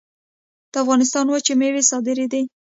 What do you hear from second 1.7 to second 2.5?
صادرېدې